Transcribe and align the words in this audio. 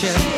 superficial, 0.00 0.29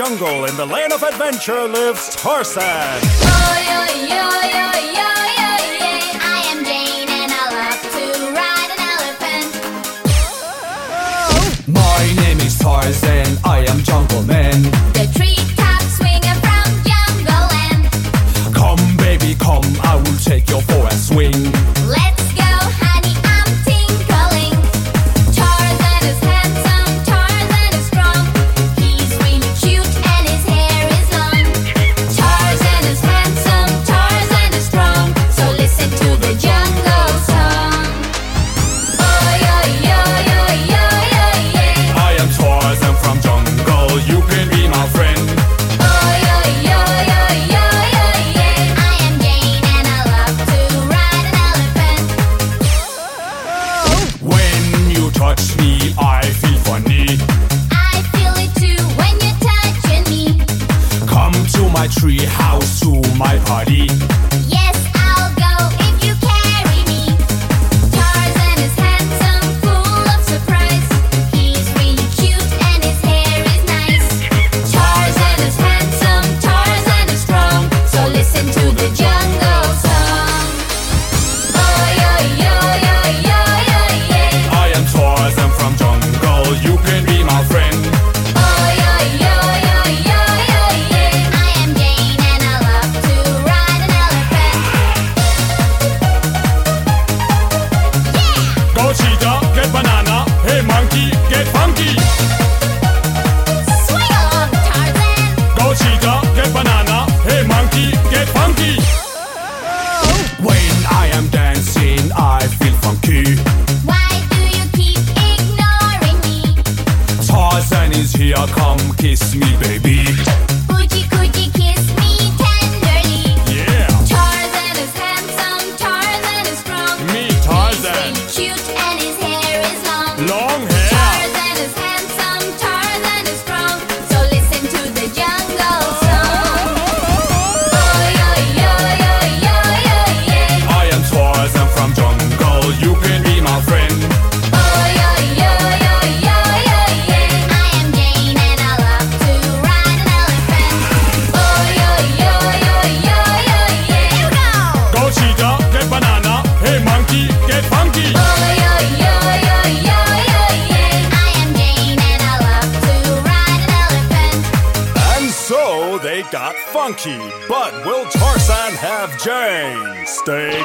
jungle, 0.00 0.46
in 0.46 0.56
the 0.56 0.64
land 0.64 0.94
of 0.94 1.02
adventure, 1.02 1.68
lives 1.68 2.16
Tarzan. 2.16 2.62
Oh, 2.62 3.56
Tarzan, 12.58 13.38
I 13.44 13.64
am 13.68 13.78
Jungle 13.82 14.22
Man. 14.22 14.89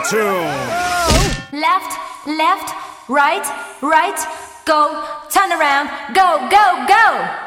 tune. 0.10 0.22
Left, 1.52 1.98
left, 2.28 3.10
right, 3.10 3.46
right, 3.82 4.20
go, 4.66 5.04
turn 5.32 5.52
around, 5.52 5.90
go, 6.14 6.48
go, 6.50 6.86
go. 6.88 7.45